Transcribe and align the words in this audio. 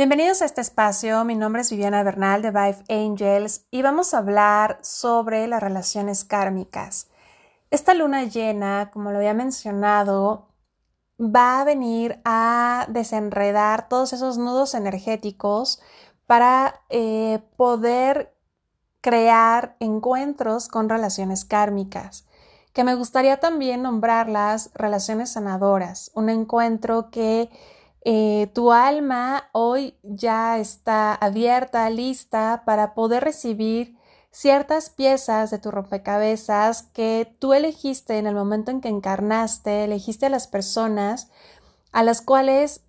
Bienvenidos 0.00 0.40
a 0.40 0.46
este 0.46 0.62
espacio, 0.62 1.26
mi 1.26 1.34
nombre 1.34 1.60
es 1.60 1.70
Viviana 1.70 2.02
Bernal 2.02 2.40
de 2.40 2.50
Vive 2.50 2.84
Angels 2.88 3.66
y 3.70 3.82
vamos 3.82 4.14
a 4.14 4.18
hablar 4.18 4.78
sobre 4.80 5.46
las 5.46 5.62
relaciones 5.62 6.24
kármicas. 6.24 7.08
Esta 7.70 7.92
luna 7.92 8.24
llena, 8.24 8.88
como 8.94 9.10
lo 9.10 9.18
había 9.18 9.34
mencionado, 9.34 10.48
va 11.20 11.60
a 11.60 11.64
venir 11.64 12.18
a 12.24 12.86
desenredar 12.88 13.90
todos 13.90 14.14
esos 14.14 14.38
nudos 14.38 14.72
energéticos 14.72 15.82
para 16.26 16.80
eh, 16.88 17.40
poder 17.58 18.34
crear 19.02 19.76
encuentros 19.80 20.68
con 20.68 20.88
relaciones 20.88 21.44
kármicas, 21.44 22.26
que 22.72 22.84
me 22.84 22.94
gustaría 22.94 23.38
también 23.38 23.82
nombrarlas 23.82 24.70
relaciones 24.72 25.32
sanadoras, 25.32 26.10
un 26.14 26.30
encuentro 26.30 27.10
que 27.10 27.50
eh, 28.02 28.50
tu 28.54 28.72
alma 28.72 29.48
hoy 29.52 29.98
ya 30.02 30.58
está 30.58 31.14
abierta, 31.14 31.88
lista 31.90 32.62
para 32.64 32.94
poder 32.94 33.24
recibir 33.24 33.96
ciertas 34.30 34.90
piezas 34.90 35.50
de 35.50 35.58
tu 35.58 35.70
rompecabezas 35.70 36.84
que 36.94 37.36
tú 37.38 37.52
elegiste 37.52 38.18
en 38.18 38.26
el 38.26 38.34
momento 38.34 38.70
en 38.70 38.80
que 38.80 38.88
encarnaste, 38.88 39.84
elegiste 39.84 40.26
a 40.26 40.30
las 40.30 40.46
personas 40.46 41.30
a 41.92 42.02
las 42.02 42.22
cuales 42.22 42.82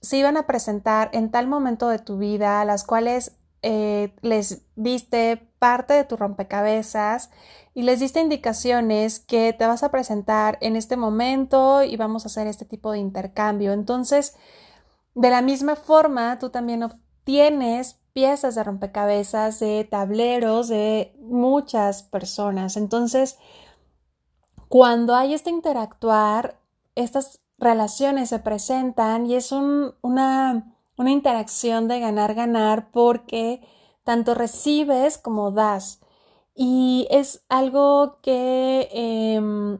se 0.00 0.18
iban 0.18 0.36
a 0.36 0.46
presentar 0.46 1.10
en 1.12 1.30
tal 1.30 1.48
momento 1.48 1.88
de 1.88 1.98
tu 1.98 2.18
vida, 2.18 2.60
a 2.60 2.64
las 2.64 2.84
cuales 2.84 3.37
eh, 3.62 4.14
les 4.22 4.62
diste 4.76 5.48
parte 5.58 5.94
de 5.94 6.04
tu 6.04 6.16
rompecabezas 6.16 7.30
y 7.74 7.82
les 7.82 8.00
diste 8.00 8.20
indicaciones 8.20 9.20
que 9.20 9.52
te 9.52 9.66
vas 9.66 9.82
a 9.82 9.90
presentar 9.90 10.58
en 10.60 10.76
este 10.76 10.96
momento 10.96 11.82
y 11.82 11.96
vamos 11.96 12.24
a 12.24 12.28
hacer 12.28 12.46
este 12.46 12.64
tipo 12.64 12.92
de 12.92 12.98
intercambio. 12.98 13.72
Entonces, 13.72 14.36
de 15.14 15.30
la 15.30 15.42
misma 15.42 15.76
forma, 15.76 16.38
tú 16.38 16.50
también 16.50 16.82
obtienes 16.82 17.98
piezas 18.12 18.54
de 18.54 18.64
rompecabezas, 18.64 19.60
de 19.60 19.86
tableros 19.88 20.68
de 20.68 21.14
muchas 21.20 22.02
personas. 22.02 22.76
Entonces, 22.76 23.38
cuando 24.68 25.14
hay 25.14 25.34
este 25.34 25.50
interactuar, 25.50 26.58
estas 26.94 27.40
relaciones 27.58 28.28
se 28.28 28.38
presentan 28.38 29.26
y 29.26 29.34
es 29.34 29.52
una 29.52 30.77
una 30.98 31.10
interacción 31.10 31.88
de 31.88 32.00
ganar-ganar 32.00 32.90
porque 32.90 33.62
tanto 34.04 34.34
recibes 34.34 35.16
como 35.16 35.52
das. 35.52 36.00
Y 36.54 37.06
es 37.10 37.44
algo 37.48 38.18
que 38.20 38.88
em, 38.92 39.78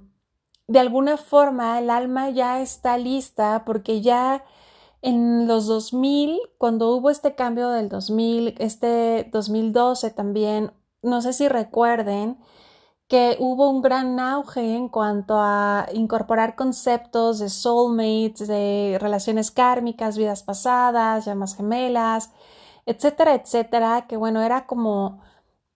de 0.68 0.78
alguna 0.78 1.16
forma 1.16 1.78
el 1.78 1.90
alma 1.90 2.30
ya 2.30 2.60
está 2.60 2.96
lista 2.98 3.64
porque 3.66 4.00
ya 4.00 4.44
en 5.02 5.46
los 5.46 5.66
2000, 5.66 6.38
cuando 6.58 6.94
hubo 6.94 7.10
este 7.10 7.34
cambio 7.34 7.70
del 7.70 7.88
2000, 7.88 8.54
este 8.58 9.28
2012 9.32 10.10
también, 10.10 10.72
no 11.02 11.20
sé 11.22 11.32
si 11.32 11.48
recuerden, 11.48 12.38
que 13.08 13.36
hubo 13.40 13.70
un 13.70 13.82
gran 13.82 14.20
auge 14.20 14.76
en 14.76 14.88
cuanto 14.88 15.36
a 15.38 15.86
incorporar 15.94 16.56
conceptos 16.56 17.38
de 17.38 17.48
soulmates, 17.48 18.48
de 18.48 18.98
relaciones 19.00 19.50
kármicas, 19.50 20.18
vidas 20.18 20.42
pasadas, 20.42 21.24
llamas 21.24 21.56
gemelas, 21.56 22.32
etcétera, 22.86 23.34
etcétera, 23.34 24.06
que 24.08 24.16
bueno, 24.16 24.42
era 24.42 24.66
como 24.66 25.20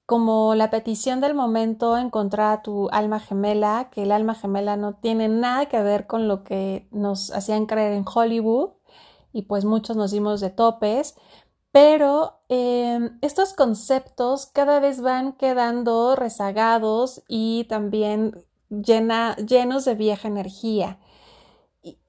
como 0.06 0.54
la 0.54 0.70
petición 0.70 1.20
del 1.20 1.34
momento 1.34 1.96
encontrar 1.96 2.58
a 2.58 2.62
tu 2.62 2.88
alma 2.90 3.20
gemela, 3.20 3.88
que 3.90 4.02
el 4.02 4.12
alma 4.12 4.34
gemela 4.34 4.76
no 4.76 4.94
tiene 4.94 5.28
nada 5.28 5.66
que 5.66 5.82
ver 5.82 6.06
con 6.06 6.28
lo 6.28 6.44
que 6.44 6.86
nos 6.90 7.30
hacían 7.32 7.66
creer 7.66 7.92
en 7.92 8.04
Hollywood 8.12 8.70
y 9.32 9.42
pues 9.42 9.64
muchos 9.64 9.96
nos 9.96 10.10
dimos 10.10 10.40
de 10.40 10.50
topes, 10.50 11.16
pero 11.72 12.40
em, 12.48 13.18
estos 13.22 13.54
conceptos 13.54 14.46
cada 14.46 14.78
vez 14.78 15.00
van 15.00 15.32
quedando 15.32 16.14
rezagados 16.14 17.22
y 17.28 17.64
también 17.64 18.44
llenos 18.68 19.84
de 19.84 19.94
vieja 19.94 20.28
energía. 20.28 20.98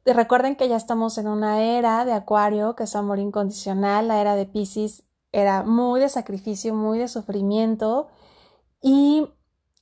Recuerden 0.06 0.57
que 0.57 0.68
ya 0.68 0.75
estamos 0.75 1.18
en 1.18 1.28
una 1.28 1.63
era 1.63 2.03
de 2.06 2.13
Acuario, 2.13 2.75
que 2.75 2.84
es 2.84 2.96
amor 2.96 3.19
incondicional, 3.19 4.09
la 4.09 4.19
era 4.19 4.35
de 4.35 4.46
Pisces 4.46 5.03
era 5.31 5.63
muy 5.63 6.00
de 6.00 6.09
sacrificio, 6.09 6.75
muy 6.75 7.00
de 7.00 7.07
sufrimiento 7.07 8.09
y 8.81 9.28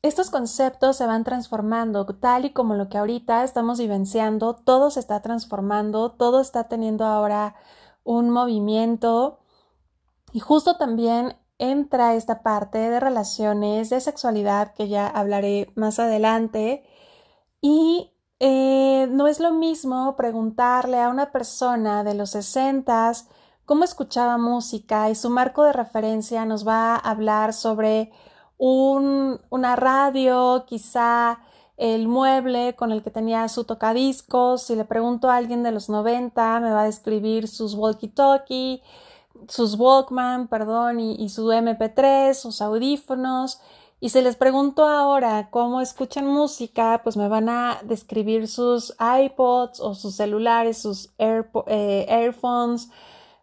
estos 0.03 0.29
conceptos 0.29 0.97
se 0.97 1.05
van 1.05 1.23
transformando, 1.23 2.05
tal 2.05 2.45
y 2.45 2.53
como 2.53 2.75
lo 2.75 2.89
que 2.89 2.97
ahorita 2.97 3.43
estamos 3.43 3.79
vivenciando, 3.79 4.55
todo 4.55 4.89
se 4.91 4.99
está 4.99 5.21
transformando, 5.21 6.11
todo 6.11 6.39
está 6.39 6.67
teniendo 6.67 7.05
ahora 7.05 7.55
un 8.03 8.29
movimiento 8.29 9.40
y 10.33 10.39
justo 10.39 10.77
también 10.77 11.35
entra 11.57 12.15
esta 12.15 12.41
parte 12.41 12.77
de 12.77 12.99
relaciones, 12.99 13.89
de 13.89 14.01
sexualidad, 14.01 14.73
que 14.73 14.87
ya 14.87 15.07
hablaré 15.07 15.71
más 15.75 15.99
adelante. 15.99 16.83
Y 17.61 18.11
eh, 18.39 19.07
no 19.11 19.27
es 19.27 19.39
lo 19.39 19.51
mismo 19.53 20.15
preguntarle 20.15 20.99
a 20.99 21.09
una 21.09 21.31
persona 21.31 22.03
de 22.03 22.15
los 22.15 22.31
sesentas 22.31 23.27
cómo 23.65 23.83
escuchaba 23.83 24.37
música 24.39 25.09
y 25.11 25.15
su 25.15 25.29
marco 25.29 25.63
de 25.63 25.73
referencia 25.73 26.45
nos 26.45 26.67
va 26.67 26.95
a 26.95 26.97
hablar 26.97 27.53
sobre 27.53 28.11
un, 28.57 29.39
una 29.49 29.75
radio, 29.75 30.65
quizá 30.67 31.39
el 31.77 32.07
mueble 32.07 32.75
con 32.75 32.91
el 32.91 33.03
que 33.03 33.11
tenía 33.11 33.47
su 33.49 33.63
tocadiscos. 33.63 34.63
Si 34.63 34.75
le 34.75 34.85
pregunto 34.85 35.29
a 35.29 35.35
alguien 35.37 35.63
de 35.63 35.71
los 35.71 35.89
90, 35.89 36.59
me 36.59 36.71
va 36.71 36.81
a 36.81 36.85
describir 36.85 37.47
sus 37.47 37.75
walkie-talkie 37.75 38.81
sus 39.47 39.75
Walkman, 39.75 40.47
perdón, 40.47 40.99
y, 40.99 41.29
su 41.29 41.47
MP3, 41.51 42.33
sus 42.33 42.61
audífonos. 42.61 43.59
Y 43.99 44.09
si 44.09 44.21
les 44.21 44.35
pregunto 44.35 44.87
ahora 44.87 45.49
cómo 45.51 45.81
escuchan 45.81 46.25
música, 46.25 47.01
pues 47.03 47.17
me 47.17 47.27
van 47.27 47.49
a 47.49 47.79
describir 47.83 48.47
sus 48.47 48.95
iPods 48.99 49.79
o 49.79 49.93
sus 49.93 50.15
celulares, 50.15 50.79
sus 50.79 51.13
eh, 51.19 52.05
Airphones. 52.09 52.89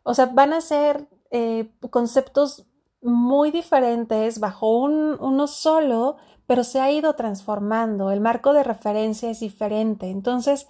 O 0.03 0.15
sea, 0.15 0.27
van 0.27 0.53
a 0.53 0.61
ser 0.61 1.07
eh, 1.31 1.71
conceptos 1.91 2.67
muy 3.03 3.51
diferentes 3.51 4.41
bajo 4.41 4.79
un, 4.79 5.17
uno 5.21 5.47
solo, 5.47 6.17
pero 6.47 6.65
se 6.65 6.81
ha 6.81 6.91
ido 6.91 7.15
transformando. 7.15 8.11
El 8.11 8.21
marco 8.21 8.53
de 8.53 8.65
referencia 8.65 9.31
es 9.31 9.41
diferente. 9.41 10.11
Entonces, 10.11 10.67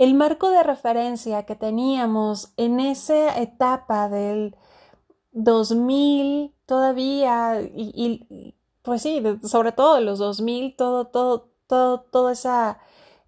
el 0.00 0.14
marco 0.14 0.48
de 0.48 0.62
referencia 0.62 1.44
que 1.44 1.56
teníamos 1.56 2.54
en 2.56 2.80
esa 2.80 3.38
etapa 3.38 4.08
del 4.08 4.56
2000 5.32 6.54
todavía 6.64 7.60
y, 7.60 8.56
pues 8.80 9.02
sí, 9.02 9.22
sobre 9.44 9.72
todo 9.72 9.96
de 9.96 10.00
los 10.00 10.18
2000, 10.18 10.74
todo, 10.74 11.08
todo, 11.08 11.50
todo, 11.66 12.00
todo 12.00 12.30
esa, 12.30 12.78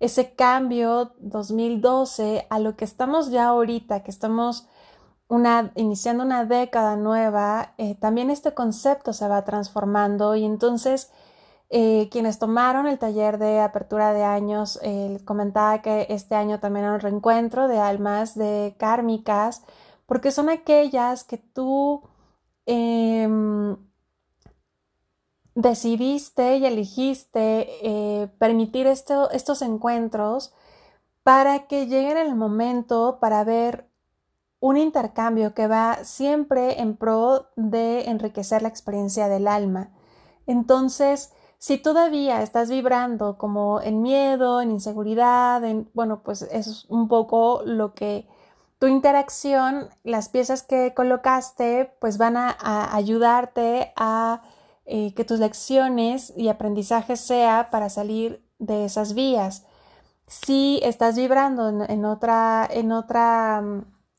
ese 0.00 0.34
cambio 0.34 1.12
2012 1.19 2.47
a 2.49 2.59
lo 2.59 2.75
que 2.75 2.87
estamos 2.87 3.31
ya 3.31 3.49
ahorita, 3.49 4.03
que 4.03 4.11
estamos 4.11 4.66
una, 5.28 5.72
iniciando 5.75 6.25
una 6.25 6.47
década 6.47 6.97
nueva, 6.97 7.75
eh, 7.77 7.97
también 7.97 8.31
este 8.31 8.55
concepto 8.55 9.12
se 9.12 9.28
va 9.28 9.44
transformando 9.44 10.37
y 10.37 10.47
entonces 10.47 11.12
eh, 11.75 12.10
quienes 12.10 12.38
tomaron 12.38 12.87
el 12.87 12.99
taller 12.99 13.38
de 13.38 13.60
apertura 13.60 14.12
de 14.12 14.22
años, 14.22 14.78
eh, 14.83 15.19
comentaba 15.25 15.81
que 15.81 16.06
este 16.10 16.34
año 16.34 16.60
también 16.60 16.84
era 16.84 16.94
un 16.94 17.00
reencuentro 17.00 17.66
de 17.66 17.78
almas 17.78 18.34
de 18.34 18.75
kármicas, 18.78 19.62
porque 20.05 20.32
son 20.32 20.50
aquellas 20.50 21.25
que 21.25 21.38
tú 21.38 22.03
em, 22.66 23.78
decidiste 25.55 26.59
y 26.59 26.66
elegiste 26.66 27.69
eh, 27.82 28.28
permitir 28.38 28.87
estos 28.87 29.62
encuentros 29.62 30.53
para 31.22 31.69
que 31.69 31.87
lleguen 31.87 32.19
el 32.19 32.34
momento 32.34 33.16
para 33.19 33.44
ver 33.44 33.88
un 34.61 34.77
intercambio 34.77 35.55
que 35.55 35.69
va 35.69 36.05
siempre 36.05 36.82
en 36.82 36.96
pro 36.99 37.49
de 37.56 38.11
enriquecer 38.11 38.61
la 38.61 38.69
experiencia 38.69 39.29
del 39.29 39.49
alma. 39.49 39.91
Entonces, 40.46 41.32
si 41.62 41.79
todavía 41.79 42.43
estás 42.43 42.69
vibrando 42.70 43.38
como 43.38 43.81
en 43.81 44.03
miedo, 44.03 44.61
en 44.61 44.73
inseguridad, 44.73 45.62
en, 45.64 45.88
bueno, 45.94 46.25
pues 46.25 46.43
eso 46.43 46.70
es 46.73 46.87
un 46.88 47.06
poco 47.06 47.62
lo 47.64 47.94
que 47.94 48.26
tu 48.81 48.88
interacción, 48.88 49.88
las 50.03 50.29
piezas 50.29 50.64
que 50.64 50.93
colocaste, 50.93 51.94
pues 52.00 52.19
van 52.19 52.37
a, 52.37 52.56
ayudarte 52.97 53.93
a 53.94 54.43
eh, 54.87 55.14
que 55.14 55.25
tus 55.25 55.38
lecciones 55.38 56.32
y 56.37 56.49
aprendizaje 56.49 57.14
sea 57.14 57.69
para 57.70 57.91
salir 57.91 58.44
de 58.58 58.85
esas 58.85 59.15
vías. 59.15 59.65
Si 60.26 60.81
estás 60.82 61.15
vibrando 61.15 61.69
en, 61.69 62.05
otra, 62.05 62.69
en 62.69 62.91
otra, 62.91 63.62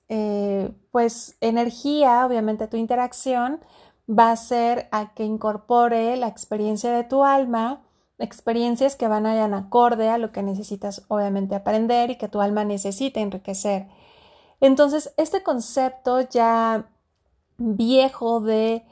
eh, 0.08 0.72
pues, 0.92 1.36
energía, 1.42 2.26
obviamente 2.26 2.70
tu 2.70 2.78
interacción, 2.78 3.60
va 4.10 4.32
a 4.32 4.36
ser 4.36 4.88
a 4.92 5.14
que 5.14 5.24
incorpore 5.24 6.18
la 6.18 6.28
experiencia 6.28 6.92
de 6.92 7.04
tu 7.04 7.24
alma, 7.24 7.82
experiencias 8.20 8.96
que 8.96 9.08
van 9.08 9.26
a 9.26 9.36
ir 9.36 9.54
acorde 9.54 10.10
a 10.10 10.18
lo 10.18 10.32
que 10.32 10.44
necesitas 10.44 11.04
obviamente 11.08 11.56
aprender 11.56 12.12
y 12.12 12.18
que 12.18 12.28
tu 12.28 12.42
alma 12.42 12.64
necesita 12.64 13.20
enriquecer. 13.20 13.88
Entonces, 14.62 15.14
este 15.18 15.44
concepto 15.44 16.22
ya 16.22 16.86
viejo 17.58 18.40
de 18.40 18.86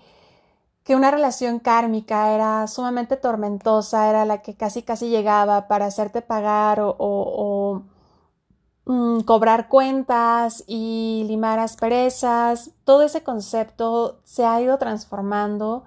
que 0.83 0.95
una 0.95 1.11
relación 1.11 1.59
kármica 1.59 2.33
era 2.33 2.67
sumamente 2.67 3.15
tormentosa, 3.15 4.09
era 4.09 4.25
la 4.25 4.41
que 4.41 4.55
casi 4.55 4.83
casi 4.83 5.09
llegaba 5.09 5.67
para 5.67 5.85
hacerte 5.85 6.21
pagar 6.21 6.79
o, 6.81 7.83
mm, 8.85 9.21
cobrar 9.21 9.69
cuentas 9.69 10.63
y 10.67 11.25
limar 11.27 11.59
asperezas. 11.59 12.71
Todo 12.83 13.03
ese 13.03 13.23
concepto 13.23 14.21
se 14.23 14.45
ha 14.45 14.61
ido 14.61 14.77
transformando. 14.77 15.83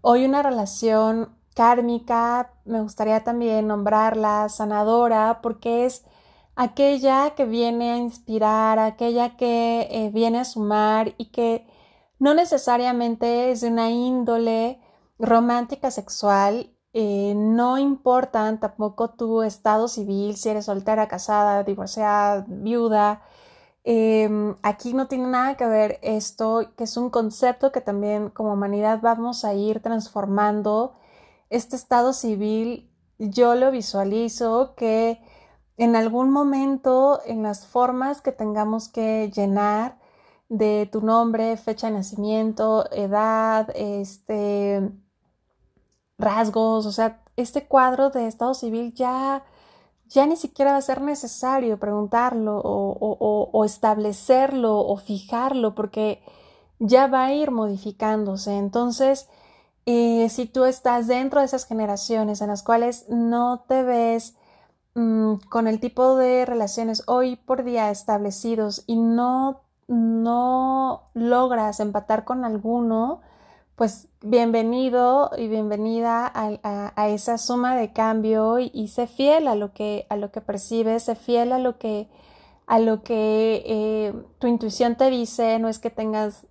Hoy 0.00 0.24
una 0.24 0.42
relación 0.42 1.36
kármica, 1.54 2.52
me 2.64 2.80
gustaría 2.80 3.22
también 3.24 3.66
nombrarla 3.66 4.48
sanadora, 4.48 5.40
porque 5.42 5.86
es 5.86 6.04
aquella 6.56 7.34
que 7.34 7.44
viene 7.44 7.92
a 7.92 7.96
inspirar, 7.96 8.78
aquella 8.78 9.36
que 9.36 9.88
eh, 9.90 10.10
viene 10.12 10.40
a 10.40 10.44
sumar 10.44 11.14
y 11.18 11.26
que 11.26 11.66
no 12.18 12.34
necesariamente 12.34 13.50
es 13.50 13.62
de 13.62 13.68
una 13.68 13.90
índole 13.90 14.80
romántica 15.18 15.90
sexual, 15.90 16.70
eh, 16.92 17.34
no 17.36 17.78
importan 17.78 18.60
tampoco 18.60 19.10
tu 19.10 19.42
estado 19.42 19.88
civil, 19.88 20.36
si 20.36 20.48
eres 20.48 20.66
soltera, 20.66 21.08
casada, 21.08 21.62
divorciada, 21.64 22.44
viuda. 22.48 23.22
Em, 23.84 24.56
aquí 24.62 24.92
no 24.94 25.06
tiene 25.08 25.28
nada 25.28 25.56
que 25.56 25.66
ver 25.66 25.98
esto, 26.02 26.72
que 26.76 26.84
es 26.84 26.96
un 26.96 27.10
concepto 27.10 27.72
que 27.72 27.80
también 27.80 28.30
como 28.30 28.52
humanidad 28.54 29.00
vamos 29.02 29.44
a 29.44 29.54
ir 29.54 29.80
transformando. 29.80 30.94
Este 31.50 31.76
estado 31.76 32.12
civil 32.12 32.90
yo 33.18 33.54
lo 33.54 33.70
visualizo 33.70 34.74
que 34.76 35.20
en 35.76 35.96
algún 35.96 36.30
momento 36.30 37.20
en 37.26 37.42
las 37.42 37.66
formas 37.66 38.20
que 38.22 38.32
tengamos 38.32 38.88
que 38.88 39.30
llenar 39.34 39.98
de 40.48 40.88
tu 40.92 41.00
nombre, 41.02 41.56
fecha 41.56 41.88
de 41.88 41.94
nacimiento, 41.94 42.90
edad, 42.92 43.68
este, 43.74 44.90
rasgos, 46.20 46.86
o 46.86 46.92
sea, 46.92 47.22
este 47.36 47.66
cuadro 47.66 48.10
de 48.10 48.26
estado 48.26 48.54
civil 48.54 48.94
ya, 48.94 49.44
ya 50.08 50.26
ni 50.26 50.36
siquiera 50.36 50.72
va 50.72 50.78
a 50.78 50.82
ser 50.82 51.00
necesario 51.00 51.78
preguntarlo 51.78 52.60
o, 52.62 53.64
establecerlo 53.64 54.78
o 54.78 54.96
fijarlo 54.96 55.74
porque 55.74 56.22
ya 56.78 57.06
va 57.06 57.26
a 57.26 57.34
ir 57.34 57.50
modificándose. 57.50 58.56
Entonces, 58.56 59.28
eh, 59.86 60.28
si 60.30 60.46
tú 60.46 60.64
estás 60.64 61.06
dentro 61.06 61.40
de 61.40 61.46
esas 61.46 61.66
generaciones 61.66 62.40
en 62.40 62.48
las 62.48 62.62
cuales 62.62 63.06
no 63.08 63.64
te 63.68 63.82
ves 63.82 64.36
mm, 64.94 65.34
con 65.48 65.68
el 65.68 65.80
tipo 65.80 66.16
de 66.16 66.46
relaciones 66.46 67.02
hoy 67.06 67.36
por 67.36 67.64
día 67.64 67.90
establecidos 67.90 68.84
y 68.86 68.96
no 68.96 69.62
no 69.90 71.10
logras 71.14 71.80
empatar 71.80 72.24
con 72.24 72.44
alguno, 72.44 73.22
pues 73.80 74.08
bienvenido 74.20 75.30
y 75.38 75.48
bienvenida 75.48 76.30
a, 76.34 77.08
esa 77.08 77.38
suma 77.38 77.74
de 77.76 77.94
cambio 77.94 78.58
y, 78.58 78.88
sé 78.88 79.06
fiel 79.06 79.48
a 79.48 79.54
lo 79.54 79.72
que, 79.72 80.06
a 80.10 80.16
lo 80.16 80.30
que 80.30 80.42
percibes, 80.42 81.04
sé 81.04 81.14
fiel 81.14 81.50
a 81.50 81.58
lo 81.58 81.78
que, 81.78 82.06
a 82.66 82.78
lo 82.78 83.02
que 83.02 83.62
eh, 83.64 84.12
tu 84.38 84.48
intuición 84.48 84.96
te 84.96 85.08
dice, 85.08 85.58
no 85.60 85.70
es 85.70 85.78
que 85.78 85.88
tengas 85.88 86.46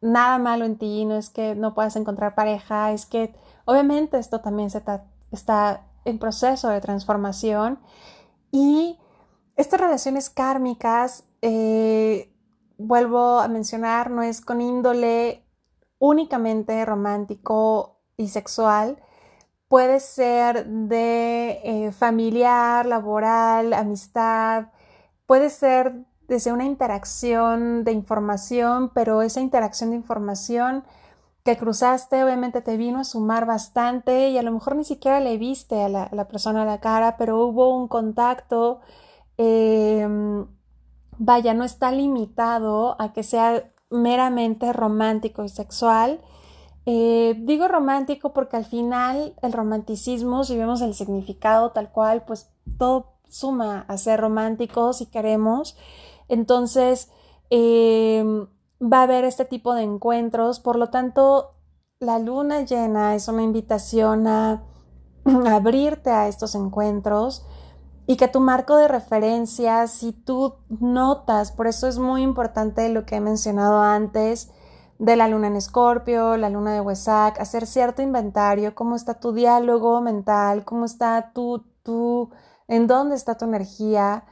nada 0.00 0.38
malo 0.38 0.64
en 0.64 0.78
ti, 0.78 1.04
no 1.04 1.16
es 1.16 1.28
que 1.28 1.54
no 1.54 1.74
puedas 1.74 1.94
encontrar 1.96 2.34
pareja, 2.34 2.92
es 2.92 3.04
que 3.04 3.34
obviamente 3.66 4.18
esto 4.18 4.40
también 4.40 4.70
se 4.70 4.82
está 5.30 5.82
en 6.06 6.18
proceso 6.18 6.70
de 6.70 6.80
transformación. 6.80 7.80
Y 8.50 8.98
estas 9.56 9.78
relaciones 9.78 10.30
kármicas 10.30 11.24
eh, 11.42 12.32
vuelvo 12.78 13.40
a 13.40 13.48
mencionar, 13.48 14.10
no 14.10 14.22
es 14.22 14.40
con 14.40 14.62
índole 14.62 15.44
únicamente 16.02 16.84
romántico 16.84 18.00
y 18.16 18.26
sexual, 18.26 18.98
puede 19.68 20.00
ser 20.00 20.66
de 20.66 21.60
eh, 21.62 21.92
familiar, 21.92 22.86
laboral, 22.86 23.72
amistad, 23.72 24.66
puede 25.26 25.48
ser 25.48 26.04
desde 26.26 26.52
una 26.52 26.64
interacción 26.64 27.84
de 27.84 27.92
información, 27.92 28.90
pero 28.92 29.22
esa 29.22 29.40
interacción 29.40 29.90
de 29.90 29.96
información 29.96 30.82
que 31.44 31.56
cruzaste 31.56 32.24
obviamente 32.24 32.62
te 32.62 32.76
vino 32.76 32.98
a 32.98 33.04
sumar 33.04 33.46
bastante 33.46 34.30
y 34.30 34.38
a 34.38 34.42
lo 34.42 34.50
mejor 34.50 34.74
ni 34.74 34.84
siquiera 34.84 35.20
le 35.20 35.38
viste 35.38 35.84
a 35.84 35.88
la, 35.88 36.28
persona 36.28 36.62
a 36.62 36.66
la 36.66 36.80
cara, 36.80 37.16
pero 37.16 37.46
hubo 37.46 37.76
un 37.76 37.86
contacto. 37.86 38.80
Em, 39.36 40.46
vaya, 41.18 41.54
no 41.54 41.62
está 41.62 41.92
limitado 41.92 43.00
a 43.00 43.12
que 43.12 43.22
sea 43.22 43.71
meramente 43.92 44.72
romántico 44.72 45.44
y 45.44 45.48
sexual. 45.48 46.20
Eh, 46.84 47.36
digo 47.38 47.68
romántico 47.68 48.32
porque 48.32 48.56
al 48.56 48.64
final 48.64 49.34
el 49.42 49.52
romanticismo, 49.52 50.42
si 50.42 50.56
vemos 50.56 50.80
el 50.80 50.94
significado 50.94 51.70
tal 51.70 51.92
cual, 51.92 52.24
pues 52.24 52.50
todo 52.78 53.12
suma 53.28 53.84
a 53.88 53.96
ser 53.98 54.20
romántico 54.20 54.92
si 54.92 55.06
queremos. 55.06 55.76
Entonces, 56.28 57.10
em, 57.50 58.46
va 58.80 59.00
a 59.00 59.02
haber 59.04 59.24
este 59.24 59.44
tipo 59.44 59.74
de 59.74 59.82
encuentros. 59.82 60.60
Por 60.60 60.76
lo 60.76 60.90
tanto, 60.90 61.54
la 62.00 62.18
luna 62.18 62.62
llena 62.62 63.14
es 63.14 63.28
una 63.28 63.42
invitación 63.42 64.26
a 64.26 64.64
abrirte 65.46 66.10
a 66.10 66.28
estos 66.28 66.54
encuentros 66.54 67.46
y 68.06 68.16
que 68.16 68.28
tu 68.28 68.40
marco 68.40 68.76
de 68.76 68.88
referencia, 68.88 69.86
si 69.86 70.12
tú 70.12 70.54
notas, 70.68 71.52
por 71.52 71.66
eso 71.66 71.86
es 71.86 71.98
muy 71.98 72.22
importante 72.22 72.88
lo 72.88 73.06
que 73.06 73.16
he 73.16 73.20
mencionado 73.20 73.80
antes 73.80 74.50
de 74.98 75.16
la 75.16 75.28
luna 75.28 75.48
en 75.48 75.56
Escorpio, 75.56 76.36
la 76.36 76.50
luna 76.50 76.74
de 76.74 76.80
Huesac, 76.80 77.40
hacer 77.40 77.66
cierto 77.66 78.02
inventario, 78.02 78.74
cómo 78.74 78.96
está 78.96 79.14
tu 79.20 79.32
diálogo 79.32 80.00
mental, 80.00 80.64
cómo 80.64 80.84
está 80.84 81.32
tu, 81.32 81.64
tu, 81.82 82.30
en 82.68 82.86
dónde 82.86 83.16
está 83.16 83.36
tu 83.36 83.44
energía, 83.44 84.24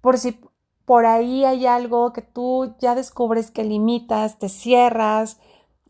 por 0.00 0.18
si 0.18 0.40
por 0.84 1.06
ahí 1.06 1.44
hay 1.44 1.66
algo 1.66 2.12
que 2.12 2.22
tú 2.22 2.74
ya 2.78 2.94
descubres 2.94 3.50
que 3.50 3.64
limitas, 3.64 4.38
te 4.38 4.48
cierras, 4.48 5.38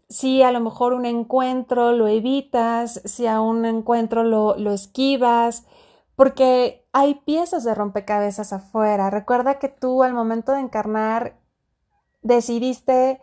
si 0.08 0.42
a 0.42 0.52
lo 0.52 0.60
mejor 0.60 0.92
un 0.92 1.06
encuentro 1.06 1.92
lo 1.92 2.06
evitas, 2.06 3.00
si 3.04 3.26
a 3.26 3.40
un 3.40 3.64
encuentro 3.64 4.22
lo, 4.22 4.56
lo 4.56 4.72
esquivas, 4.72 5.66
porque 6.14 6.83
hay 6.94 7.16
piezas 7.16 7.64
de 7.64 7.74
rompecabezas 7.74 8.52
afuera. 8.52 9.10
Recuerda 9.10 9.58
que 9.58 9.68
tú 9.68 10.04
al 10.04 10.14
momento 10.14 10.52
de 10.52 10.60
encarnar 10.60 11.40
decidiste 12.22 13.20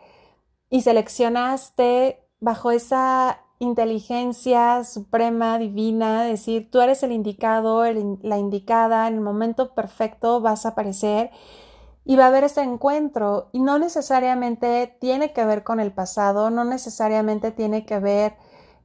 y 0.68 0.82
seleccionaste 0.82 2.22
bajo 2.38 2.70
esa 2.70 3.40
inteligencia 3.60 4.84
suprema, 4.84 5.58
divina, 5.58 6.22
decir, 6.22 6.70
tú 6.70 6.80
eres 6.80 7.02
el 7.02 7.12
indicado, 7.12 7.82
la 8.22 8.36
indicada, 8.36 9.08
en 9.08 9.14
el 9.14 9.20
momento 9.22 9.74
perfecto 9.74 10.42
vas 10.42 10.66
a 10.66 10.70
aparecer 10.70 11.30
y 12.04 12.16
va 12.16 12.24
a 12.24 12.28
haber 12.28 12.44
ese 12.44 12.60
encuentro 12.60 13.48
y 13.52 13.60
no 13.60 13.78
necesariamente 13.78 14.98
tiene 15.00 15.32
que 15.32 15.46
ver 15.46 15.64
con 15.64 15.80
el 15.80 15.92
pasado, 15.92 16.50
no 16.50 16.64
necesariamente 16.64 17.52
tiene 17.52 17.86
que 17.86 18.00
ver 18.00 18.36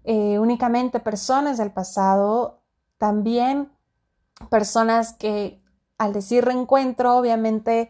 eh, 0.05 0.39
únicamente 0.39 1.01
personas 1.01 1.57
del 1.57 1.71
pasado, 1.73 2.61
también 2.97 3.76
personas 4.49 5.13
que 5.13 5.61
al 5.97 6.13
decir 6.13 6.45
reencuentro, 6.45 7.17
obviamente 7.17 7.89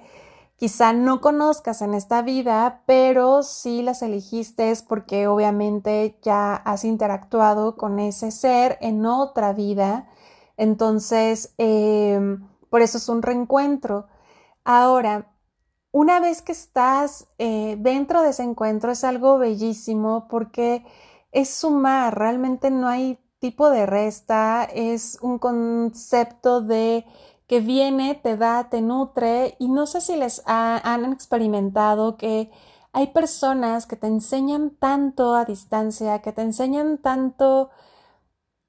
quizá 0.58 0.92
no 0.92 1.22
conozcas 1.22 1.82
en 1.82 1.94
esta 1.94 2.22
vida, 2.22 2.82
pero 2.86 3.44
sí 3.44 3.84
las 3.84 4.02
elegiste 4.02 4.74
porque 4.88 5.28
obviamente 5.28 6.18
ya 6.24 6.56
has 6.56 6.84
interactuado 6.84 7.78
con 7.78 8.00
ese 8.00 8.32
ser 8.32 8.78
en 8.82 9.06
otra 9.06 9.54
vida. 9.54 10.10
Entonces, 10.58 11.54
em, 11.58 12.48
por 12.70 12.82
eso 12.82 12.98
es 12.98 13.08
un 13.10 13.22
reencuentro. 13.22 14.08
Ahora, 14.64 15.32
una 15.92 16.20
vez 16.20 16.42
que 16.42 16.52
estás 16.52 17.28
eh, 17.38 17.78
dentro 17.80 18.22
de 18.22 18.30
ese 18.32 18.44
encuentro 18.44 18.92
es 18.92 19.04
algo 19.04 19.38
bellísimo 19.38 20.28
porque 20.30 20.86
es 21.32 21.50
sumar, 21.50 22.18
realmente 22.18 22.72
no 22.72 22.88
hay 22.88 23.20
tipo 23.40 23.70
de 23.70 23.86
resta 23.86 24.64
es 24.64 25.18
un 25.22 25.40
concepto 25.40 26.62
de 26.62 27.06
que 27.48 27.62
viene, 27.62 28.16
te 28.16 28.36
da, 28.36 28.70
te 28.70 28.82
nutre 28.82 29.56
y 29.60 29.70
no 29.70 29.86
sé 29.86 30.02
si 30.02 30.18
les 30.18 30.42
han 30.46 31.12
experimentado 31.14 32.18
que 32.18 32.52
hay 32.92 33.08
personas 33.08 33.86
que 33.86 33.96
te 33.96 34.08
enseñan 34.08 34.72
tanto 34.72 35.36
a 35.36 35.46
distancia, 35.46 36.22
que 36.22 36.34
te 36.34 36.42
enseñan 36.42 36.98
tanto 36.98 37.70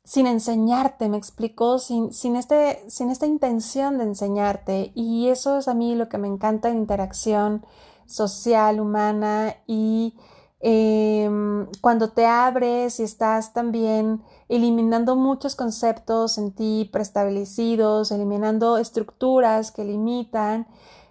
sin 0.04 0.26
enseñarte, 0.26 1.08
me 1.08 1.18
explico, 1.18 1.78
sin, 1.78 2.12
sin, 2.12 2.37
este, 2.37 2.82
sin 2.88 3.10
esta 3.10 3.26
intención 3.26 3.98
de 3.98 4.04
enseñarte. 4.04 4.92
Y 4.94 5.28
eso 5.28 5.58
es 5.58 5.68
a 5.68 5.75
mí 5.75 5.94
lo 5.94 6.08
que 6.08 6.18
me 6.18 6.28
encanta 6.28 6.68
en 6.70 6.78
interacción 6.78 7.66
social, 8.06 8.80
humana 8.80 9.56
y 9.66 10.14
Em, 10.60 11.68
cuando 11.80 12.10
te 12.10 12.26
abres 12.26 12.98
y 12.98 13.04
estás 13.04 13.52
también 13.52 14.22
eliminando 14.49 15.17
muchos 15.17 15.55
conceptos 15.55 16.38
en 16.38 16.52
ti 16.52 16.88
preestablecidos, 16.93 18.11
eliminando 18.11 18.78
estructuras 18.78 19.71
que 19.71 19.85
limitan 19.85 20.67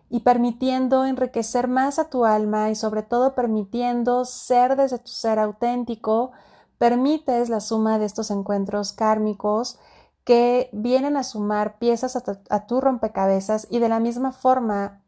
y 0.10 0.22
permitiendo 0.22 1.06
enriquecer 1.06 1.67
más 1.67 2.00
a 2.00 2.10
tu 2.10 2.25
alma 2.25 2.70
y 2.70 2.75
sobre 2.75 3.03
todo 3.03 3.36
permitiendo 3.36 4.25
ser 4.25 4.75
desde 4.75 5.00
tu 5.00 5.10
ser 5.12 5.38
auténtico, 5.38 6.32
permites 6.77 7.50
la 7.50 7.60
suma 7.60 8.00
de 8.00 8.06
estos 8.06 8.32
encuentros 8.32 8.94
kármicos 8.94 9.77
que 10.24 10.70
vienen 10.74 11.15
a 11.15 11.24
sumar 11.24 11.77
piezas 11.79 12.15
a 12.15 12.67
tu, 12.67 12.82
rompecabezas 12.82 13.67
y 13.70 13.79
de 13.79 13.89
la 13.89 14.00
misma 14.00 14.32
forma 14.32 15.03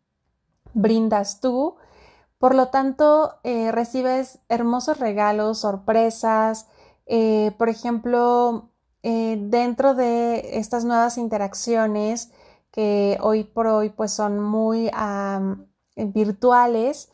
brindas 0.74 1.42
tú. 1.42 1.76
Por 2.38 2.56
lo 2.56 2.70
tanto, 2.70 3.36
eh, 3.44 3.72
recibes 3.72 4.40
hermosos 4.48 5.00
regalos, 5.00 5.60
sorpresas. 5.60 6.68
Eh, 7.12 7.54
por 7.58 7.70
ejemplo, 7.70 8.70
eh, 9.02 9.38
dentro 9.42 9.96
de 9.96 10.60
estas 10.60 10.86
nuevas 10.86 11.18
interacciones, 11.18 12.32
que 12.72 13.18
hoy 13.22 13.44
por 13.46 13.66
hoy 13.68 13.90
pues 13.90 14.14
son 14.14 14.40
muy 14.40 14.92
virtuales. 15.96 17.12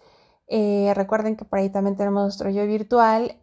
Eh, 0.47 0.91
recuerden 0.95 1.37
que 1.37 1.45
por 1.45 1.59
ahí 1.59 1.69
también 1.69 1.95
tenemos 1.95 2.23
nuestro 2.23 2.49
yo 2.49 2.65
virtual. 2.67 3.39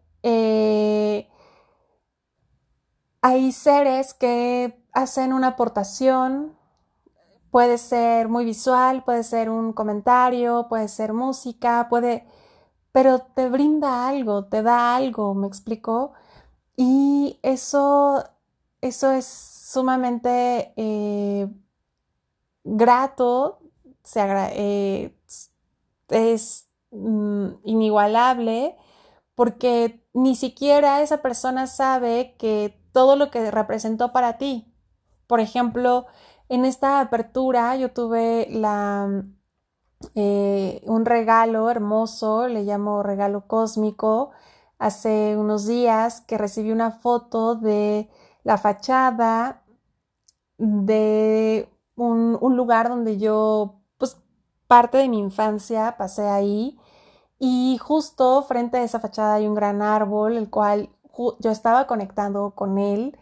Hay 3.22 3.52
seres 3.52 4.14
que 4.14 4.84
hacen 4.92 5.32
una 5.32 5.48
aportación, 5.48 6.54
puede 7.50 7.78
ser 7.78 8.28
muy 8.28 8.44
visual, 8.44 9.04
puede 9.04 9.22
ser 9.24 9.48
un 9.48 9.72
comentario, 9.72 10.66
puede 10.68 10.88
ser 10.88 11.12
música, 11.14 11.86
puede, 11.88 12.26
pero 12.92 13.20
te 13.20 13.48
brinda 13.48 14.08
algo, 14.08 14.46
te 14.46 14.62
da 14.62 14.94
algo, 14.96 15.34
me 15.34 15.46
explico. 15.46 16.12
Y 16.76 17.38
eso, 17.42 18.24
eso 18.80 19.10
es 19.12 19.26
sumamente 19.26 20.72
eh, 20.76 21.48
grato, 22.64 23.58
eh, 24.16 25.14
es 26.08 26.68
mm, 26.90 27.48
inigualable 27.64 28.76
porque 29.34 30.04
ni 30.14 30.36
siquiera 30.36 31.02
esa 31.02 31.22
persona 31.22 31.66
sabe 31.66 32.36
que 32.38 32.78
todo 32.92 33.16
lo 33.16 33.30
que 33.30 33.50
representó 33.50 34.12
para 34.12 34.38
ti. 34.38 34.72
Por 35.26 35.40
ejemplo, 35.40 36.06
en 36.48 36.64
esta 36.66 37.00
apertura 37.00 37.76
yo 37.76 37.92
tuve 37.92 38.48
la, 38.50 39.24
eh, 40.14 40.82
un 40.86 41.04
regalo 41.04 41.70
hermoso, 41.70 42.48
le 42.48 42.64
llamo 42.64 43.02
regalo 43.02 43.46
cósmico, 43.46 44.30
hace 44.82 45.36
unos 45.36 45.66
días 45.68 46.22
que 46.22 46.36
recibí 46.36 46.72
una 46.72 46.90
foto 46.90 47.54
de 47.54 48.10
la 48.42 48.58
fachada 48.58 49.62
de 50.58 51.68
un, 51.94 52.56
lugar 52.56 52.88
donde 52.88 53.16
yo, 53.16 53.80
pues 53.96 54.16
parte 54.66 54.98
de 54.98 55.08
mi 55.08 55.20
infancia 55.20 55.96
pasé 55.96 56.28
ahí 56.28 56.80
y 57.38 57.78
justo 57.80 58.42
frente 58.42 58.78
a 58.78 58.82
esa 58.82 58.98
fachada 58.98 59.34
hay 59.34 59.46
un 59.46 59.54
gran 59.54 59.82
árbol, 59.82 60.36
el 60.36 60.50
cual 60.50 60.90
yo 61.38 61.50
estaba 61.52 61.86
conectando 61.86 62.52
con 62.56 62.78
él. 62.78 63.16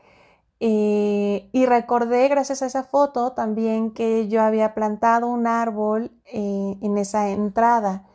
Eh, 0.60 1.50
y 1.52 1.66
recordé 1.66 2.28
gracias 2.28 2.62
a 2.62 2.66
esa 2.66 2.84
foto 2.84 3.32
también 3.32 3.92
que 3.92 4.28
yo 4.28 4.42
había 4.42 4.74
plantado 4.74 5.26
un 5.26 5.46
árbol 5.46 6.10
eh, 6.24 6.78
en 6.80 6.96
esa 6.96 7.28
entrada. 7.30 8.09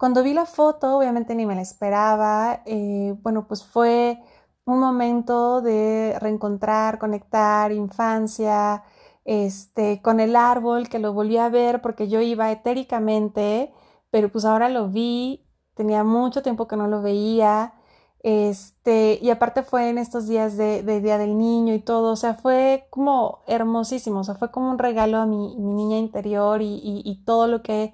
Cuando 0.00 0.22
vi 0.22 0.32
la 0.32 0.46
foto, 0.46 0.96
obviamente 0.96 1.34
ni 1.34 1.44
me 1.44 1.54
la 1.54 1.60
esperaba. 1.60 2.62
Eh, 2.64 3.14
bueno, 3.22 3.46
pues 3.46 3.62
fue 3.62 4.18
un 4.64 4.80
momento 4.80 5.60
de 5.60 6.16
reencontrar, 6.20 6.98
conectar, 6.98 7.70
infancia, 7.70 8.82
este, 9.26 10.00
con 10.00 10.20
el 10.20 10.36
árbol, 10.36 10.88
que 10.88 11.00
lo 11.00 11.12
volví 11.12 11.36
a 11.36 11.50
ver 11.50 11.82
porque 11.82 12.08
yo 12.08 12.22
iba 12.22 12.50
etéricamente, 12.50 13.74
pero 14.10 14.30
pues 14.32 14.46
ahora 14.46 14.70
lo 14.70 14.88
vi, 14.88 15.44
tenía 15.74 16.02
mucho 16.02 16.42
tiempo 16.42 16.66
que 16.66 16.76
no 16.76 16.88
lo 16.88 17.02
veía, 17.02 17.74
este, 18.22 19.18
y 19.20 19.30
aparte 19.30 19.62
fue 19.62 19.90
en 19.90 19.98
estos 19.98 20.26
días 20.26 20.56
de, 20.56 20.82
Día 21.02 21.18
del 21.18 21.36
Niño 21.38 21.74
y 21.74 21.80
todo, 21.80 22.12
o 22.12 22.16
sea, 22.16 22.34
fue 22.34 22.86
como 22.90 23.40
hermosísimo, 23.46 24.20
o 24.20 24.24
sea, 24.24 24.34
fue 24.34 24.50
como 24.50 24.70
un 24.70 24.78
regalo 24.78 25.18
a 25.18 25.26
mi, 25.26 25.56
niña 25.56 25.98
interior 25.98 26.60
y, 26.62 27.22
todo 27.26 27.46
lo 27.48 27.62
que 27.62 27.92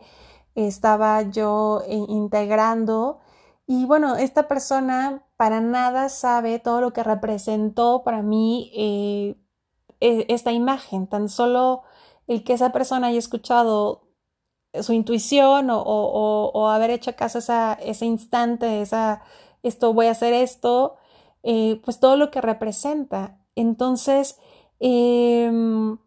estaba 0.56 1.22
yo 1.22 1.82
integrando. 1.88 3.20
Y 3.66 3.84
bueno, 3.84 4.16
esta 4.16 4.48
persona 4.48 5.24
para 5.36 5.60
nada 5.60 6.08
sabe 6.08 6.58
todo 6.58 6.80
lo 6.80 6.92
que 6.92 7.02
representó 7.04 8.02
para 8.04 8.22
mí 8.22 8.72
eh, 8.74 9.36
e, 10.00 10.26
esta 10.28 10.52
imagen, 10.52 11.06
tan 11.08 11.28
solo 11.28 11.82
el 12.26 12.44
que 12.44 12.54
esa 12.54 12.72
persona 12.72 13.08
haya 13.08 13.18
escuchado 13.18 14.08
su 14.82 14.92
intuición 14.92 15.68
o, 15.70 16.68
haber 16.70 16.90
hecho 16.90 17.16
caso 17.16 17.38
a 17.52 17.74
ese 17.74 18.06
instante, 18.06 18.82
esa, 18.82 19.22
esto 19.62 19.92
voy 19.94 20.06
a 20.06 20.12
hacer 20.12 20.32
esto, 20.34 20.96
eh, 21.42 21.80
pues 21.84 22.00
todo 22.00 22.16
lo 22.16 22.30
que 22.30 22.40
representa. 22.40 23.40
Entonces, 23.54 24.38
em, 24.80 25.98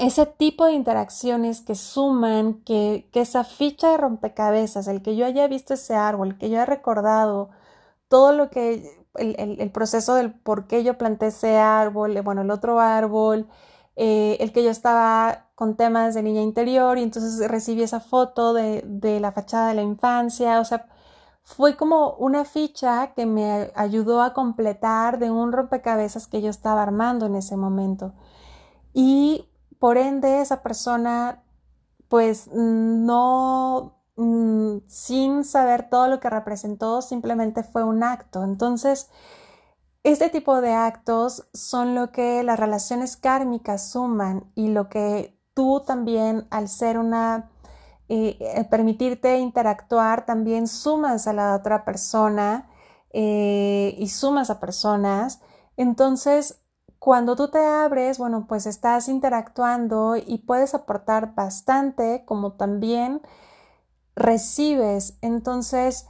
ese 0.00 0.24
tipo 0.26 0.64
de 0.64 0.72
interacciones 0.72 1.60
que 1.60 1.74
suman, 1.74 2.54
que, 2.64 3.08
que, 3.12 3.20
esa 3.20 3.44
ficha 3.44 3.90
de 3.90 3.98
rompecabezas, 3.98 4.88
el 4.88 5.02
que 5.02 5.14
yo 5.14 5.26
haya 5.26 5.46
visto 5.46 5.74
ese 5.74 5.94
árbol, 5.94 6.28
el 6.28 6.38
que 6.38 6.48
yo 6.48 6.56
haya 6.56 6.66
recordado 6.66 7.50
todo 8.08 8.32
lo 8.32 8.50
que 8.50 8.98
el, 9.14 9.70
proceso 9.72 10.14
del 10.14 10.32
por 10.32 10.66
qué 10.66 10.84
yo 10.84 10.96
planté 10.98 11.28
ese 11.28 11.58
árbol, 11.58 12.16
eh, 12.16 12.22
bueno, 12.22 12.42
el 12.42 12.50
otro 12.50 12.80
árbol, 12.80 13.48
eh, 13.96 14.38
el 14.40 14.52
que 14.52 14.64
yo 14.64 14.70
estaba 14.70 15.50
con 15.54 15.76
temas 15.76 16.14
de 16.14 16.22
niña 16.22 16.42
interior 16.42 16.96
y 16.98 17.02
entonces 17.02 17.46
recibí 17.50 17.82
esa 17.82 18.00
foto 18.00 18.54
de, 18.54 18.82
de 18.86 19.20
la 19.20 19.32
fachada 19.32 19.68
de 19.68 19.74
la 19.74 19.82
infancia, 19.82 20.60
o 20.60 20.64
sea, 20.64 20.86
fue 21.42 21.76
como 21.76 22.14
una 22.14 22.44
ficha 22.46 23.12
que 23.14 23.26
me 23.26 23.70
ayudó 23.74 24.22
a 24.22 24.32
completar 24.32 25.18
de 25.18 25.30
un 25.30 25.52
rompecabezas 25.52 26.26
que 26.26 26.40
yo 26.42 26.48
estaba 26.50 26.82
armando 26.82 27.26
en 27.26 27.34
ese 27.34 27.56
momento. 27.56 28.14
Y 28.94 29.49
por 29.80 29.98
ende 29.98 30.40
esa 30.40 30.62
persona 30.62 31.42
pues 32.08 32.48
no 32.52 34.00
Mm, 34.20 34.80
sin 34.86 35.44
saber 35.44 35.88
todo 35.88 36.06
lo 36.08 36.20
que 36.20 36.28
representó, 36.28 37.00
simplemente 37.00 37.62
fue 37.62 37.84
un 37.84 38.02
acto. 38.02 38.44
Entonces, 38.44 39.08
este 40.04 40.30
tipo 40.30 40.60
de 40.60 40.72
actos 40.74 41.48
son 41.54 41.94
lo 41.94 42.12
que 42.12 42.42
las 42.42 42.60
relaciones 42.60 43.16
kármicas 43.16 43.90
suman 43.90 44.50
y 44.54 44.68
lo 44.68 44.90
que 44.90 45.38
tú 45.54 45.82
también, 45.86 46.46
al 46.50 46.68
ser 46.68 46.98
una, 46.98 47.50
eh, 48.08 48.66
permitirte 48.70 49.38
interactuar, 49.38 50.26
también 50.26 50.68
sumas 50.68 51.26
a 51.26 51.32
la 51.32 51.56
otra 51.56 51.84
persona 51.86 52.68
eh, 53.12 53.94
y 53.98 54.08
sumas 54.08 54.50
a 54.50 54.60
personas. 54.60 55.40
Entonces, 55.78 56.59
cuando 57.00 57.34
tú 57.34 57.48
te 57.48 57.58
abres, 57.58 58.18
bueno, 58.18 58.46
pues 58.46 58.66
estás 58.66 59.08
interactuando 59.08 60.16
y 60.16 60.38
puedes 60.38 60.74
aportar 60.74 61.34
bastante, 61.34 62.24
como 62.26 62.52
también 62.52 63.22
recibes. 64.14 65.16
Entonces, 65.22 66.06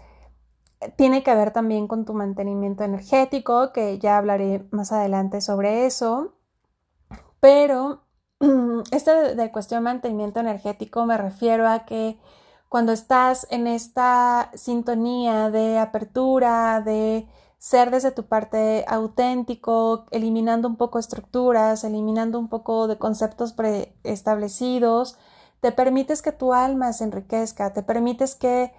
tiene 0.97 1.23
que 1.23 1.35
ver 1.35 1.53
también 1.53 1.87
con 1.87 2.05
tu 2.05 2.13
mantenimiento 2.13 2.83
energético, 2.83 3.73
que 3.73 4.01
ya 4.01 4.19
hablaré 4.19 4.67
más 4.73 4.91
adelante 4.91 5.41
sobre 5.41 5.87
eso. 5.87 6.35
Pero 7.39 8.03
este 8.91 9.37
de 9.37 9.53
cuestión 9.53 9.85
de 9.85 9.91
mantenimiento 9.91 10.41
energético 10.41 11.07
me 11.07 11.17
refiero 11.17 11.69
a 11.69 11.85
que 11.85 12.19
cuando 12.69 12.91
estás 12.91 13.47
en 13.51 13.69
esta 13.69 14.51
sintonía 14.55 15.51
de 15.51 15.79
apertura, 15.79 16.81
de 16.81 17.29
ser 17.61 17.91
desde 17.91 18.11
tu 18.11 18.25
parte 18.25 18.87
auténtico, 18.89 20.07
eliminando 20.13 20.67
un 20.67 20.77
poco 20.77 20.99
estructuras, 20.99 21.85
eliminando 21.85 22.39
un 22.39 22.49
poco 22.49 22.89
de 22.89 22.97
conceptos 22.97 23.53
preestablecidos, 23.53 25.19
te 25.61 25.71
permites 25.71 26.23
que 26.23 26.33
tu 26.33 26.55
alma 26.55 26.95
se 26.95 27.05
enriquezca, 27.05 27.75
te 27.75 27.83
permites 27.83 28.35
que, 28.35 28.73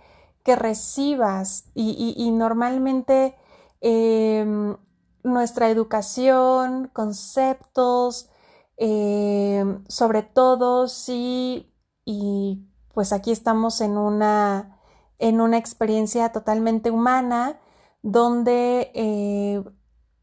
que 0.43 0.55
recibas 0.55 1.65
y, 1.75 2.31
normalmente 2.31 3.35
em, 3.81 4.75
nuestra 5.23 5.69
educación, 5.69 6.89
conceptos, 6.91 8.31
em, 8.77 9.83
sobre 9.87 10.23
todo 10.23 10.87
sí, 10.87 11.71
y 12.03 12.65
pues 12.95 13.13
aquí 13.13 13.29
estamos 13.31 13.79
en 13.79 13.95
una, 13.95 14.79
en 15.19 15.39
una 15.39 15.59
experiencia 15.59 16.31
totalmente 16.31 16.89
humana 16.89 17.59
donde 18.01 18.91
eh, 18.93 19.63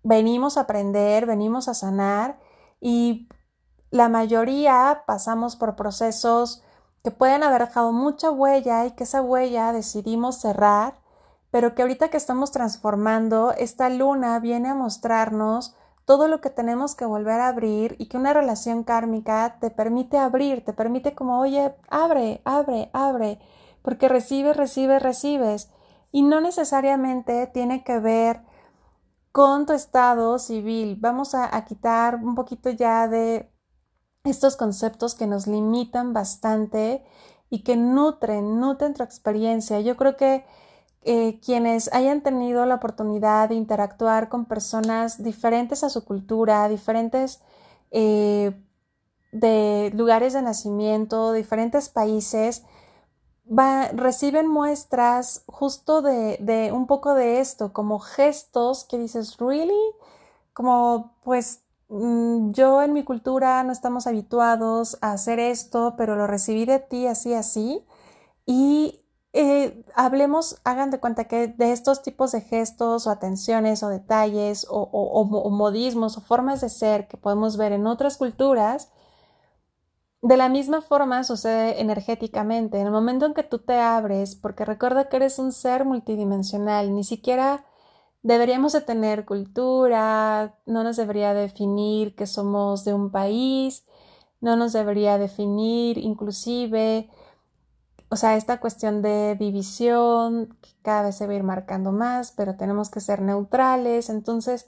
venimos 0.03 0.57
a 0.57 0.63
aprender, 0.63 1.27
venimos 1.27 1.69
a 1.69 1.75
sanar 1.75 2.39
y 2.81 3.29
la 3.91 4.09
mayoría 4.09 5.05
pasamos 5.07 5.57
por 5.57 5.77
procesos 5.77 6.63
que 7.03 7.11
pueden 7.11 7.43
haber 7.43 7.67
dejado 7.67 7.93
mucha 7.93 8.31
huella 8.31 8.87
y 8.87 8.93
que 8.93 9.05
esa 9.05 9.23
huella 9.23 9.73
decidimos 9.73 10.41
cerrar, 10.41 11.01
pero 11.51 11.75
que 11.75 11.83
ahorita 11.83 12.09
que 12.09 12.17
estamos 12.17 12.51
transformando, 12.51 13.53
esta 13.53 13.89
luna 13.89 14.39
viene 14.41 14.69
a 14.69 14.75
mostrarnos 14.75 15.75
todo 16.05 16.27
lo 16.27 16.41
que 16.41 16.51
tenemos 16.51 16.95
que 16.95 17.05
volver 17.05 17.41
a 17.41 17.49
abrir 17.49 17.95
y 17.99 18.07
que 18.07 18.17
una 18.17 18.33
relación 18.33 18.83
kármica 18.83 19.59
te 19.61 19.71
permite 19.71 20.19
abrir, 20.19 20.65
te 20.65 20.73
permite 20.73 21.15
como, 21.15 21.39
oye, 21.39 21.75
abre, 21.89 22.41
abre, 22.45 22.91
abre, 22.93 23.39
porque 23.83 24.09
recibes, 24.09 24.57
recibes, 24.57 25.03
recibes. 25.03 25.71
Y 26.11 26.23
no 26.23 26.41
necesariamente 26.41 27.47
tiene 27.49 27.85
que 27.85 27.99
ver 27.99 28.43
con 29.33 29.67
tu 29.67 29.73
estado 29.73 30.39
civil. 30.39 30.97
Vamos 31.01 31.35
a, 31.35 31.65
quitar 31.65 32.17
un 32.17 32.35
poquito 32.35 32.71
ya 32.71 33.09
de 33.09 33.51
estos 34.25 34.57
conceptos 34.57 35.15
que 35.15 35.27
nos 35.27 35.47
limitan 35.47 36.13
bastante 36.13 37.05
y 37.51 37.63
que 37.63 37.77
nutren, 37.77 38.61
nutren 38.61 38.95
tu 38.95 39.03
experiencia. 39.03 39.81
Yo 39.81 39.97
creo 39.97 40.17
que 40.17 40.45
eh, 41.03 41.41
quienes 41.41 41.93
hayan 41.93 42.23
tenido 42.23 42.67
la 42.67 42.75
oportunidad 42.75 43.49
de 43.49 43.55
interactuar 43.55 44.29
con 44.29 44.47
personas 44.47 45.23
diferentes 45.23 45.85
a 45.85 45.89
su 45.89 46.05
cultura, 46.05 46.69
diferentes 46.69 47.41
eh, 47.91 48.61
de 49.33 49.93
lugares 49.95 50.33
de 50.33 50.43
nacimiento, 50.43 51.33
diferentes 51.33 51.89
países, 51.89 52.65
reciben 53.93 54.47
muestras 54.49 55.43
justo 55.47 56.03
de, 56.03 56.39
de, 56.41 56.73
un 56.73 56.87
poco 56.87 57.15
de 57.15 57.41
esto, 57.41 57.73
como 57.73 57.99
gestos 57.99 58.85
que 58.85 58.99
dices, 58.99 59.37
¿really? 59.39 59.73
Como, 60.53 61.17
pues, 61.25 61.63
mm, 61.89 62.53
yo 62.53 62.83
en 62.83 62.93
mi 62.93 63.05
cultura 63.05 63.63
no 63.65 63.73
estamos 63.73 64.07
habituados 64.07 64.99
a 65.01 65.13
hacer 65.13 65.39
esto, 65.39 65.95
pero 65.97 66.17
lo 66.17 66.27
recibí 66.27 66.65
de 66.65 66.81
ti 66.81 67.07
así, 67.07 67.35
así. 67.35 67.85
Y 68.47 69.03
eh, 69.35 69.85
hablemos, 69.95 70.59
hagan 70.65 70.91
de 70.91 71.01
cuenta 71.01 71.25
que 71.25 71.49
de 71.49 71.73
estos 71.73 72.03
tipos 72.03 72.33
de 72.33 72.41
gestos 72.41 73.07
o 73.07 73.11
atenciones 73.11 73.83
o 73.83 73.89
detalles 73.89 74.67
o, 74.71 75.51
modismos 75.51 76.17
o 76.17 76.21
formas 76.23 76.61
de 76.61 76.69
ser 76.71 77.09
que 77.09 77.17
podemos 77.19 77.57
ver 77.57 77.73
en 77.73 77.87
otras 77.87 78.17
culturas, 78.17 78.91
de 80.23 80.37
la 80.37 80.49
misma 80.49 80.81
forma 80.83 81.25
sucede 81.25 81.81
energéticamente. 81.81 82.79
En 82.81 82.87
el 82.87 82.93
momento 82.93 83.27
en 83.27 83.35
que 83.35 83.43
tú 83.45 83.59
te 83.61 83.79
abres, 83.79 84.35
porque 84.37 84.65
recuerda 84.65 85.09
que 85.09 85.17
eres 85.17 85.39
un 85.39 85.53
ser 85.53 85.85
multidimensional, 85.85 86.95
ni 86.95 87.05
siquiera 87.05 87.65
deberíamos 88.23 88.73
de 88.73 88.81
tener 88.83 89.25
cultura, 89.25 90.57
no 90.67 90.85
nos 90.85 90.97
debería 90.97 91.35
definir 91.35 92.15
que 92.17 92.27
somos 92.27 92.85
de 92.85 92.95
un 92.95 93.11
país, 93.11 93.87
no 94.41 94.57
nos 94.57 94.73
debería 94.73 95.19
definir 95.19 95.99
inclusive 95.99 97.11
o 98.11 98.17
sea, 98.17 98.37
esta 98.37 98.59
cuestión 98.61 99.03
de 99.03 99.37
división 99.37 100.57
que 100.63 100.71
cada 100.83 101.03
vez 101.03 101.17
se 101.17 101.27
va 101.27 101.33
a 101.35 101.37
ir 101.37 101.43
marcando 101.43 101.93
más, 101.93 102.33
pero 102.33 102.57
tenemos 102.57 102.91
que 102.91 103.01
ser 103.01 103.21
neutrales. 103.21 104.09
Entonces, 104.09 104.67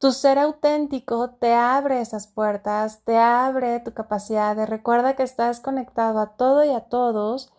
tu 0.00 0.12
ser 0.12 0.38
auténtico 0.38 1.30
te 1.30 1.52
abre 1.52 2.00
esas 2.00 2.26
puertas, 2.26 3.04
te 3.04 3.18
abre 3.18 3.80
tu 3.80 3.92
capacidad 3.92 4.56
de 4.56 4.64
recuerda 4.64 5.14
que 5.14 5.22
estás 5.22 5.60
conectado 5.60 6.20
a 6.20 6.36
todo 6.36 6.64
y 6.64 6.70
a 6.70 6.88
todos 6.88 7.52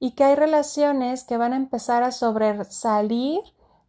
y 0.00 0.10
que 0.16 0.24
hay 0.24 0.34
relaciones 0.34 1.22
que 1.22 1.36
van 1.36 1.52
a 1.52 1.56
empezar 1.56 2.02
a 2.02 2.10
sobresalir 2.10 3.40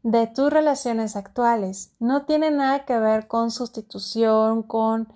de 0.04 0.28
tus 0.28 0.54
relaciones 0.54 1.16
actuales. 1.16 1.96
No 2.00 2.26
tiene 2.26 2.52
nada 2.52 2.86
que 2.86 3.00
ver 3.00 3.28
con 3.28 3.50
sustitución, 3.50 4.62
con 4.62 5.12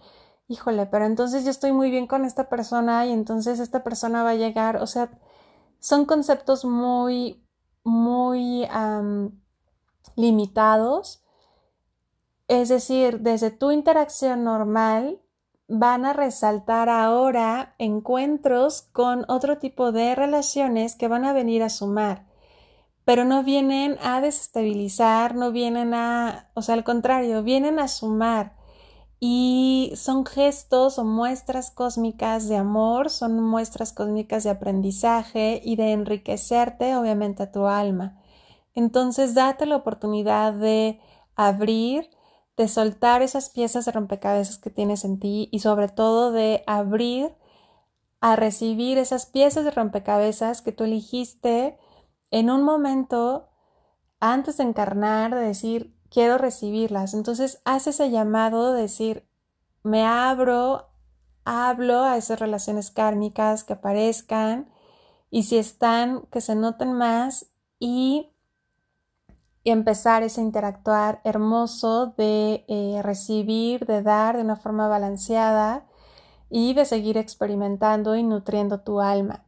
híjole, 0.48 0.88
pero 0.88 1.06
entonces 1.06 1.44
yo 1.46 1.52
estoy 1.52 1.72
muy 1.72 1.92
bien 1.92 2.08
con 2.08 2.26
esta 2.26 2.50
persona 2.50 3.06
y 3.06 3.12
entonces 3.12 3.60
esta 3.60 3.84
persona 3.84 4.24
va 4.24 4.32
a 4.32 4.36
llegar, 4.36 4.78
o 4.78 4.88
sea, 4.88 5.12
son 5.80 6.06
conceptos 6.06 6.66
muy, 6.66 7.46
muy 7.84 8.68
limitados. 10.16 11.24
Es 12.50 12.68
decir, 12.68 13.20
desde 13.20 13.52
tu 13.52 13.70
interacción 13.70 14.44
normal 14.44 15.22
van 15.68 16.04
a 16.04 16.14
resaltar 16.14 16.90
ahora 16.90 17.76
encuentros 17.78 18.82
con 18.82 19.24
otro 19.28 19.60
tipo 19.60 19.92
de 19.92 20.16
relaciones 20.16 20.96
que 20.96 21.08
van 21.08 21.26
a 21.26 21.32
venir 21.32 21.62
a 21.62 21.70
sumar, 21.70 22.26
pero 23.06 23.24
no 23.24 23.44
vienen 23.44 23.98
a 24.02 24.20
desestabilizar, 24.20 25.36
no 25.36 25.52
vienen 25.52 25.94
a, 25.94 26.50
o 26.56 26.64
sea, 26.64 26.74
al 26.74 26.84
contrario, 26.84 27.44
vienen 27.44 27.78
a 27.78 27.88
sumar 27.88 28.56
y 29.20 29.94
son 29.96 30.26
gestos 30.26 30.98
o 30.98 31.04
muestras 31.04 31.70
cósmicas 31.70 32.50
de 32.50 32.58
amor, 32.58 33.12
son 33.12 33.40
muestras 33.44 33.94
cósmicas 33.94 34.44
de 34.44 34.50
aprendizaje 34.50 35.62
y 35.64 35.76
de 35.76 35.92
enriquecerte 35.92 36.96
obviamente 36.96 37.44
a 37.44 37.52
tu 37.52 37.68
alma. 37.68 38.20
Entonces 38.74 39.36
date 39.36 39.68
la 39.68 39.76
oportunidad 39.76 40.54
de 40.54 41.00
abrir, 41.36 42.10
de 42.60 42.68
soltar 42.68 43.22
esas 43.22 43.50
piezas 43.50 43.86
de 43.86 43.94
rompecabezas 43.94 44.58
que 44.58 44.70
tienes 44.70 45.06
en 45.06 45.18
ti 45.18 45.48
y 45.50 45.60
sobre 45.60 45.88
todo 45.88 46.34
de 46.34 46.62
abrir 46.68 47.34
a 48.20 48.36
recibir 48.36 48.98
esas 48.98 49.28
piezas 49.28 49.64
de 49.64 49.72
rompecabezas 49.72 50.62
que 50.62 50.74
tú 50.74 50.84
elegiste 50.84 51.80
en 52.32 52.50
un 52.50 52.64
momento 52.64 53.48
antes 54.20 54.58
de 54.58 54.66
encarnar, 54.66 55.34
de 55.34 55.40
decir, 55.40 55.96
quiero 56.10 56.38
recibirlas. 56.38 57.14
Entonces, 57.14 57.62
haz 57.64 57.88
ese 57.88 58.12
llamado 58.12 58.74
de 58.74 58.82
decir, 58.82 59.26
me 59.82 60.06
abro, 60.06 60.90
hablo 61.46 62.04
a 62.04 62.18
esas 62.18 62.42
relaciones 62.42 62.92
kármicas 62.92 63.64
que 63.64 63.72
aparezcan 63.72 64.70
y 65.30 65.44
si 65.44 65.58
están, 65.58 66.24
que 66.30 66.42
se 66.42 66.56
noten 66.56 66.92
más 66.92 67.54
y, 69.70 69.72
empezar 69.72 70.24
ese 70.24 70.42
interactuar 70.42 71.22
hermoso 71.24 72.14
de 72.18 72.66
eh, 72.68 73.02
recibir, 73.04 73.86
de 73.86 74.02
dar 74.02 74.38
de 74.38 74.44
una 74.44 74.56
forma 74.56 74.88
balanceada 74.88 75.86
y 76.50 76.74
de 76.74 76.86
seguir 76.86 77.18
experimentando 77.18 78.16
y 78.16 78.24
nutriendo 78.24 78.82
tu 78.82 79.02
alma. 79.02 79.46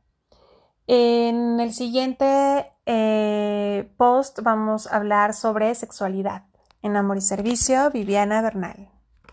En 0.87 1.59
el 1.59 1.73
siguiente 1.73 2.71
eh, 2.85 3.91
post 3.97 4.39
vamos 4.41 4.87
a 4.87 4.97
hablar 4.97 5.33
sobre 5.33 5.73
sexualidad. 5.75 6.43
En 6.81 6.95
Amor 6.95 7.17
y 7.17 7.21
Servicio, 7.21 7.91
Viviana 7.91 8.41
Bernal. 8.41 9.00